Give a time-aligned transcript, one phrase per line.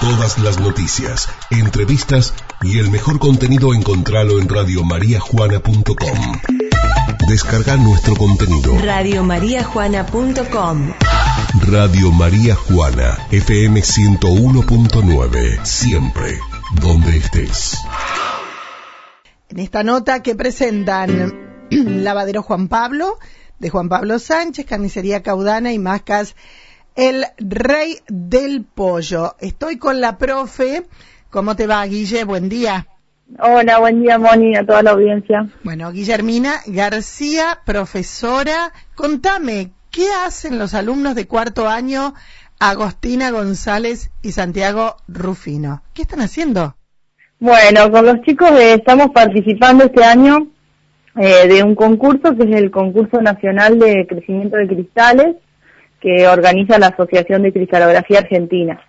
[0.00, 6.38] Todas las noticias, entrevistas y el mejor contenido encontralo en radiomariajuana.com.
[7.28, 8.78] Descarga nuestro contenido.
[8.78, 10.92] Radiomariajuana.com
[11.66, 16.38] Radio María Juana, FM 101.9, siempre,
[16.80, 17.76] donde estés.
[19.48, 21.34] En esta nota que presentan
[21.70, 23.18] Lavadero Juan Pablo,
[23.58, 26.36] de Juan Pablo Sánchez, Carnicería Caudana y Mascas
[26.98, 29.36] el rey del pollo.
[29.38, 30.82] Estoy con la profe.
[31.30, 32.24] ¿Cómo te va, Guille?
[32.24, 32.88] Buen día.
[33.38, 35.46] Hola, buen día, Moni, a toda la audiencia.
[35.62, 38.72] Bueno, Guillermina García, profesora.
[38.96, 42.14] Contame, ¿qué hacen los alumnos de cuarto año
[42.58, 45.82] Agostina González y Santiago Rufino?
[45.94, 46.74] ¿Qué están haciendo?
[47.38, 50.48] Bueno, con los chicos eh, estamos participando este año
[51.14, 55.36] eh, de un concurso que es el Concurso Nacional de Crecimiento de Cristales
[56.00, 58.80] que organiza la Asociación de Cristalografía Argentina.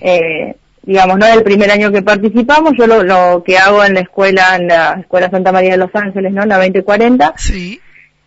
[0.00, 4.00] Eh, digamos, no es el primer año que participamos, yo lo, que hago en la
[4.00, 6.44] escuela, en la Escuela Santa María de Los Ángeles, ¿no?
[6.44, 7.34] La 2040.
[7.36, 7.80] Sí.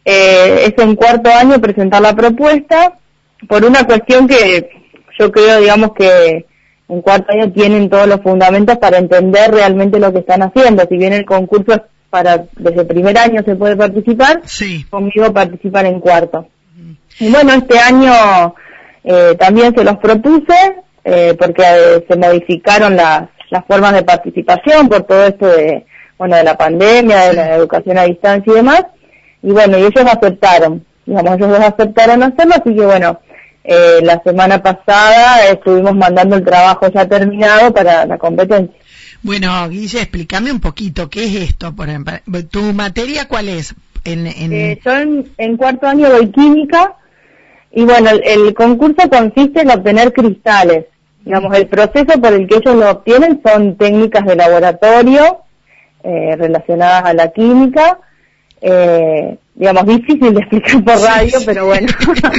[0.05, 2.97] Eh, es en cuarto año presentar la propuesta
[3.47, 4.69] por una cuestión que
[5.17, 6.45] yo creo, digamos, que
[6.89, 10.85] en cuarto año tienen todos los fundamentos para entender realmente lo que están haciendo.
[10.89, 14.85] Si bien el concurso es para, desde el primer año se puede participar, Sí.
[14.89, 16.47] conmigo participar en cuarto.
[17.19, 18.55] Y bueno, este año
[19.03, 24.87] eh, también se los propuse eh, porque eh, se modificaron las, las formas de participación
[24.87, 25.85] por todo esto de,
[26.17, 28.85] bueno, de la pandemia, de la educación a distancia y demás.
[29.41, 33.19] Y bueno, y ellos aceptaron, digamos, ellos dos aceptaron hacerlo, así que bueno,
[33.65, 38.75] eh, la semana pasada estuvimos mandando el trabajo ya terminado para la competencia.
[39.21, 41.73] Bueno, Guille, explícame un poquito, ¿qué es esto?
[41.73, 42.13] Por ejemplo,
[42.49, 43.73] ¿Tu materia cuál es?
[44.05, 44.53] En, en...
[44.53, 46.95] Eh, yo en, en cuarto año doy química
[47.71, 50.85] y bueno, el, el concurso consiste en obtener cristales.
[51.25, 55.39] Digamos, el proceso por el que ellos lo obtienen son técnicas de laboratorio
[56.03, 57.99] eh, relacionadas a la química.
[58.61, 61.87] Eh, digamos, difícil de explicar por radio, pero bueno.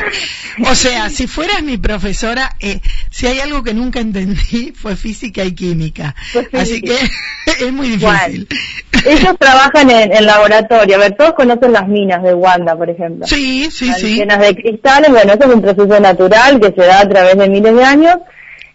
[0.71, 2.81] o sea, si fueras mi profesora, eh,
[3.11, 6.15] si hay algo que nunca entendí fue física y química.
[6.33, 6.57] Pues sí.
[6.57, 6.97] Así que
[7.65, 8.49] es muy difícil.
[8.49, 10.97] Bueno, ellos trabajan en, en, laboratorio.
[10.97, 13.27] A ver, todos conocen las minas de Wanda, por ejemplo.
[13.27, 14.17] Sí, sí, las sí.
[14.17, 15.11] Llenas de cristales.
[15.11, 18.17] Bueno, eso es un proceso natural que se da a través de miles de años.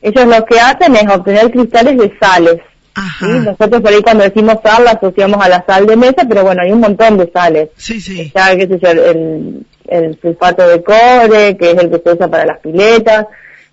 [0.02, 2.58] Ellos lo que hacen es obtener cristales de sales.
[3.00, 3.26] Ajá.
[3.26, 3.32] ¿sí?
[3.46, 6.62] Nosotros por ahí cuando decimos sal la asociamos a la sal de mesa, pero bueno,
[6.64, 7.70] hay un montón de sales.
[7.76, 8.22] Sí, sí.
[8.22, 12.28] Está, qué sé yo, el, el sulfato de cobre, que es el que se usa
[12.28, 13.26] para las piletas.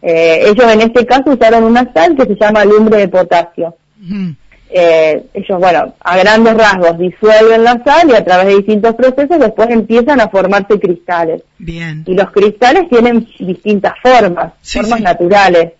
[0.03, 3.75] Eh, ellos en este caso usaron una sal que se llama lumbre de potasio.
[4.69, 9.39] Eh, ellos, bueno, a grandes rasgos disuelven la sal y a través de distintos procesos
[9.39, 11.43] después empiezan a formarse cristales.
[11.59, 12.03] Bien.
[12.07, 15.05] Y los cristales tienen distintas formas, Sí, formas sí.
[15.05, 15.73] naturales,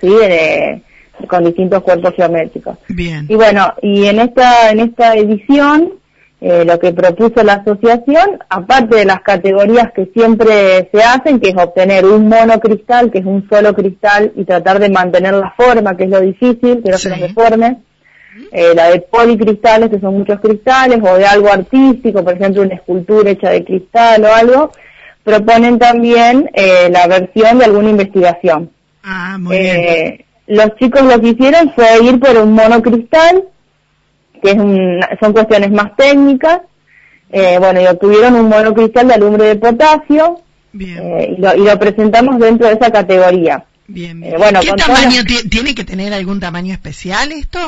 [0.00, 0.08] ¿sí?
[0.08, 0.82] De-
[1.28, 2.78] con distintos cuerpos geométricos.
[2.88, 3.26] Bien.
[3.28, 5.92] Y bueno, y en esta, en esta edición,
[6.40, 11.48] eh, lo que propuso la asociación, aparte de las categorías que siempre se hacen, que
[11.48, 15.96] es obtener un monocristal, que es un solo cristal, y tratar de mantener la forma,
[15.96, 17.78] que es lo difícil, que no se nos deforme,
[18.52, 22.74] eh, la de policristales, que son muchos cristales, o de algo artístico, por ejemplo, una
[22.74, 24.72] escultura hecha de cristal o algo,
[25.24, 28.70] proponen también eh, la versión de alguna investigación.
[29.02, 30.25] Ah, muy bien.
[30.46, 33.44] Los chicos lo que hicieron fue ir por un monocristal,
[34.42, 36.60] que es un- son cuestiones más técnicas.
[37.32, 40.40] Eh, bueno, y obtuvieron un monocristal de alumbre de potasio
[40.72, 40.98] Bien.
[41.02, 43.64] eh, y, lo, y lo presentamos dentro de esa categoría.
[43.88, 44.38] Bien, eh, bien.
[44.38, 47.58] bueno, ¿Qué tamaño tiene que tener algún tamaño especial esto?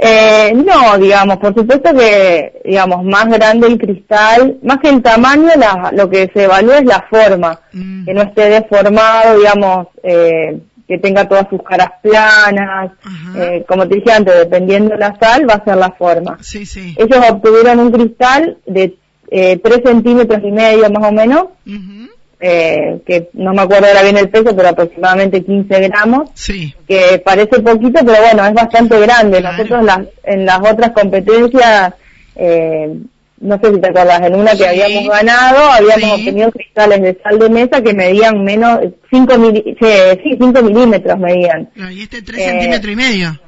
[0.00, 5.48] Eh, no, digamos, por supuesto que, digamos, más grande el cristal, más que el tamaño,
[5.56, 8.06] la- lo que se evalúa es la forma, Mm.
[8.06, 10.58] que no esté deformado, digamos, eh,
[10.88, 12.92] que tenga todas sus caras planas,
[13.36, 16.38] eh, como te dije antes, dependiendo de la sal, va a ser la forma.
[16.42, 16.94] Sí, sí.
[16.98, 18.96] Ellos obtuvieron un cristal de
[19.30, 22.10] eh, 3 centímetros y medio más o menos, Ujú.
[22.40, 26.74] eh, que no me acuerdo ahora bien el peso, pero aproximadamente 15 gramos, Sí.
[26.86, 29.38] que parece poquito, pero bueno, es bastante grande.
[29.38, 29.56] Claro.
[29.56, 31.94] Nosotros en las, en las otras competencias,
[32.36, 32.94] eh,
[33.42, 34.64] no sé si te acuerdas, en una que Sí.
[34.64, 36.20] habíamos ganado, habíamos Sí.
[36.20, 38.78] obtenido cristales de sal de mesa que medían menos,
[39.10, 41.68] 5 mili, sí, 5 milímetros medían.
[41.74, 43.40] No, y este 3 Eh, centímetros y medio.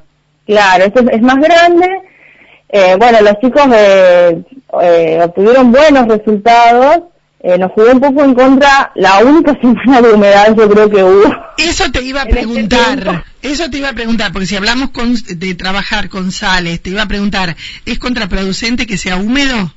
[0.46, 1.88] Claro, este es, más grande.
[2.68, 4.42] Eh, bueno, los chicos eh,
[4.82, 7.04] eh, obtuvieron buenos resultados.
[7.46, 11.04] Eh, nos jugó un poco en contra la única semana de humedad yo creo que
[11.04, 11.24] hubo.
[11.58, 15.14] Eso te iba a este preguntar, eso te iba a preguntar, porque si hablamos con,
[15.14, 17.54] de trabajar con sales, te iba a preguntar,
[17.84, 19.72] ¿es contraproducente que sea húmedo?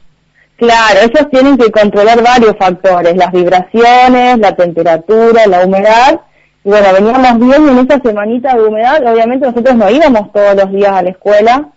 [0.58, 6.22] Claro, ellos tienen que controlar varios factores, las vibraciones, la temperatura, la humedad,
[6.64, 10.72] y bueno, veníamos bien en esa semanita de humedad, obviamente nosotros no íbamos todos los
[10.72, 11.70] días a la escuela,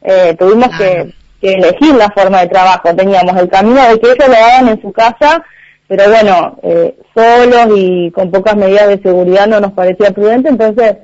[0.00, 1.12] eh, tuvimos que,
[1.42, 4.92] elegir la forma de trabajo, teníamos el camino de que ellos lo hagan en su
[4.92, 5.44] casa,
[5.86, 10.98] pero bueno, eh, solos y con pocas medidas de seguridad no nos parecía prudente, entonces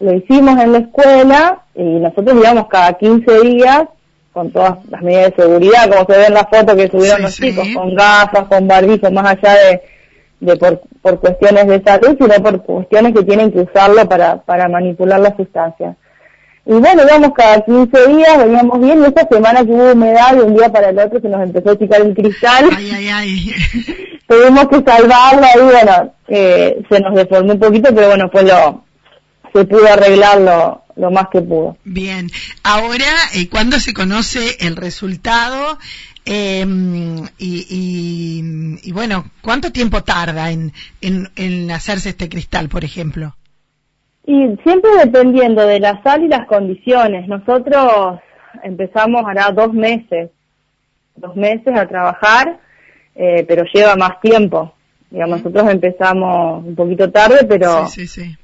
[0.00, 3.82] lo hicimos en la escuela y nosotros íbamos cada 15 días
[4.32, 7.34] con todas las medidas de seguridad, como se ve en la foto que subieron los
[7.34, 9.82] chicos, con gafas, con barbijo, más allá de,
[10.40, 14.68] de por, por, cuestiones de salud, sino por cuestiones que tienen que usarlo para, para
[14.68, 15.96] manipular las sustancias.
[16.64, 20.42] Y bueno, íbamos cada 15 días, veníamos bien, y esta semana que hubo humedad de
[20.42, 22.70] un día para el otro se nos empezó a chicar el cristal.
[22.76, 23.54] Ay, ay, ay.
[24.28, 28.84] Tuvimos que salvarlo y bueno, eh, se nos deformó un poquito, pero bueno, pues lo,
[29.52, 31.76] se pudo arreglarlo lo más que pudo.
[31.84, 32.30] Bien,
[32.62, 35.78] ahora, eh, ¿cuándo se conoce el resultado?
[36.24, 36.64] Eh,
[37.38, 43.34] y, y, bueno, ¿cuánto tiempo tarda en, en, hacerse este cristal, por ejemplo?
[44.24, 47.26] Y siempre dependiendo de la sal y las condiciones.
[47.26, 48.20] Nosotros
[48.62, 50.30] empezamos hará dos meses,
[51.16, 52.60] dos meses a trabajar,
[53.16, 54.74] eh, pero lleva más tiempo.
[55.10, 57.86] Digamos, nosotros empezamos un poquito tarde, pero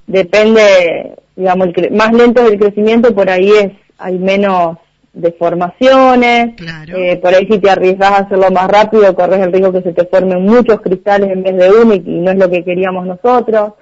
[0.07, 4.77] depende, digamos, el más lento es el crecimiento, por ahí es, hay menos
[5.13, 6.55] deformaciones,
[6.95, 9.93] eh, por ahí si te arriesgas a hacerlo más rápido, corres el riesgo que se
[9.93, 13.75] te formen muchos cristales en vez de uno y, no es lo que queríamos nosotros.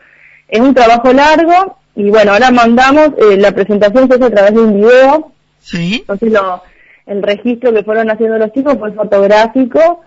[0.49, 4.55] Es un trabajo largo y bueno, ahora mandamos, eh, la presentación se hace a través
[4.55, 5.97] de un video, ¿Sí?
[6.01, 6.63] entonces lo,
[7.07, 10.03] el registro que fueron haciendo los chicos fue fotográfico,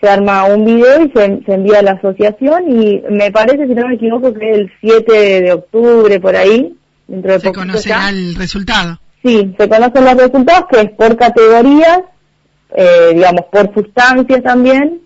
[0.00, 3.88] se arma un video y se, envía a la asociación y me parece, si no
[3.88, 6.76] me equivoco, que es el 7 de octubre, por ahí.
[7.12, 8.98] Dentro de se conocerá el resultado.
[9.22, 12.00] Sí, se conocen los resultados, que es por categorías,
[12.74, 15.02] eh, digamos, por sustancias también,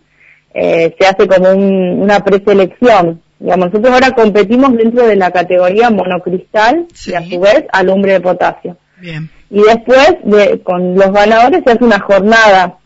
[0.55, 3.21] eh, se hace como una preselección.
[3.41, 8.21] Digamos, nosotros ahora competimos dentro de la categoría monocristal y a su vez alumbre de
[8.21, 8.77] potasio.
[9.01, 9.29] Bien.
[9.51, 12.79] Y después, de, con los ganadores, se hace una jornada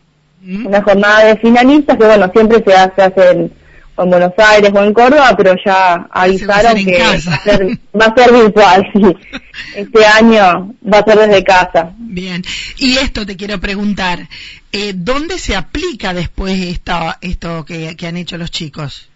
[0.65, 3.51] una jornada de finalistas que bueno, siempre se hace,
[4.03, 8.15] en, Buenos Aires o en Córdoba, pero ya avisaron que va a, ser, va a
[8.15, 9.17] ser virtual, sí.
[9.75, 11.91] Este año va a ser desde casa.
[11.97, 12.41] Bien,
[12.77, 14.19] y esto te quiero preguntar,
[14.71, 19.09] eh, ¿dónde se aplica después esta, esto que, que han hecho los chicos?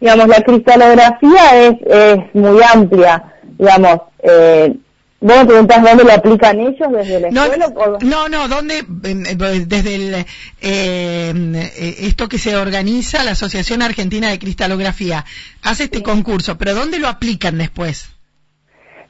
[0.00, 3.22] Digamos, la cristalografía es, es muy amplia,
[3.56, 4.74] digamos, eh,
[5.22, 7.98] ¿Vos me preguntás dónde lo aplican ellos desde la no, escuela?
[8.00, 10.24] No, no, ¿dónde, eh, desde el, eh,
[10.60, 15.24] eh, esto que se organiza, la Asociación Argentina de Cristalografía,
[15.62, 18.08] hace este concurso, pero ¿dónde lo aplican después?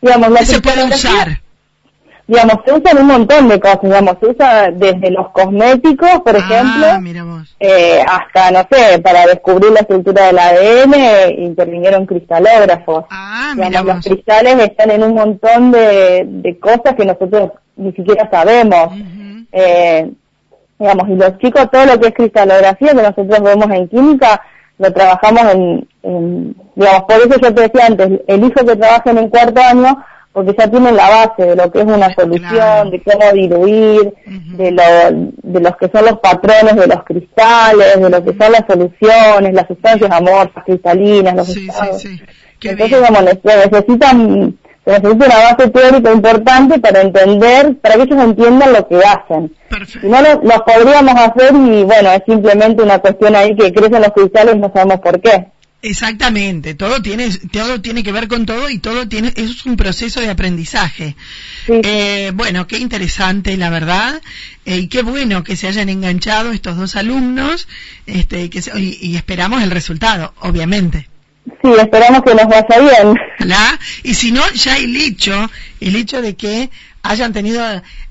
[0.03, 1.41] Digamos, la ¿Qué se puede usar?
[2.27, 6.39] Digamos, se usan un montón de cosas, digamos, se usa desde los cosméticos, por ah,
[6.39, 13.05] ejemplo, eh, hasta, no sé, para descubrir la estructura del ADN intervinieron cristalógrafos.
[13.11, 18.29] Ah, digamos, los cristales están en un montón de, de cosas que nosotros ni siquiera
[18.31, 18.95] sabemos.
[19.53, 20.11] eh,
[20.79, 24.41] digamos, y los chicos, todo lo que es cristalografía que nosotros vemos en química,
[24.79, 29.11] lo trabajamos en, en digamos, por eso yo te decía antes, el hijo que trabaja
[29.11, 32.91] en el cuarto año porque ya tienen la base de lo que es una solución,
[32.91, 34.15] de cómo diluir,
[34.57, 34.83] de, lo,
[35.43, 39.55] de los que son los patrones de los cristales, de lo que son las soluciones,
[39.55, 41.69] las sustancias amorfas, cristalinas, los sí,
[41.99, 48.25] Sí, Entonces, como necesitan, se necesita una base teórica importante para entender, para que ellos
[48.25, 49.55] entiendan lo que hacen.
[49.69, 50.01] Perfecto.
[50.01, 54.01] Si no, lo, lo podríamos hacer y bueno, es simplemente una cuestión ahí que crecen
[54.01, 55.52] los cristales y no sabemos por qué.
[55.85, 60.21] Exactamente, todo tiene, todo tiene que ver con todo y todo tiene, es un proceso
[60.21, 61.17] de aprendizaje.
[61.67, 64.23] Eh, bueno, qué interesante, la verdad,
[64.65, 67.67] eh, y qué bueno que se hayan enganchado estos dos alumnos,
[68.07, 71.09] este, que y, esperamos el resultado, obviamente.
[71.45, 73.17] Sí, esperamos que nos vaya bien.
[74.05, 76.71] Y si no, ya el hecho, el hecho de que
[77.03, 77.63] hayan tenido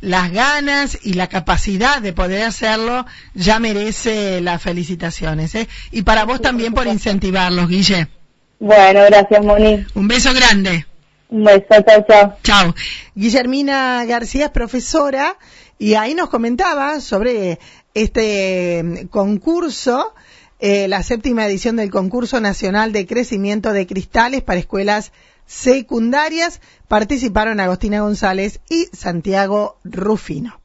[0.01, 5.55] las ganas y la capacidad de poder hacerlo, ya merece las felicitaciones.
[5.55, 5.67] ¿eh?
[5.91, 8.07] Y para vos también por incentivarlos, Guille.
[8.59, 9.85] Bueno, gracias, Moni.
[9.95, 10.85] Un beso grande.
[11.29, 12.37] Un beso, chao, chao.
[12.43, 12.75] Chao.
[13.15, 15.37] Guillermina García es profesora
[15.79, 17.57] y ahí nos comentaba sobre
[17.93, 20.13] este mm, concurso,
[20.59, 25.11] eh, la séptima edición del concurso nacional de crecimiento de cristales para escuelas
[25.51, 30.60] secundarias participaron Agostina González y Santiago Rufino.